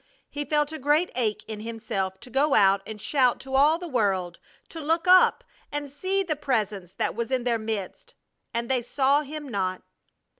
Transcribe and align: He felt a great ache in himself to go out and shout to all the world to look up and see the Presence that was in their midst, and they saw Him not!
He 0.31 0.45
felt 0.45 0.71
a 0.71 0.79
great 0.79 1.11
ache 1.13 1.45
in 1.47 1.59
himself 1.59 2.19
to 2.21 2.31
go 2.31 2.55
out 2.55 2.81
and 2.87 2.99
shout 2.99 3.39
to 3.41 3.53
all 3.55 3.77
the 3.77 3.87
world 3.87 4.39
to 4.69 4.81
look 4.81 5.07
up 5.07 5.43
and 5.71 5.91
see 5.91 6.23
the 6.23 6.35
Presence 6.35 6.93
that 6.93 7.13
was 7.13 7.29
in 7.29 7.43
their 7.43 7.59
midst, 7.59 8.15
and 8.51 8.67
they 8.67 8.81
saw 8.81 9.21
Him 9.21 9.47
not! 9.47 9.83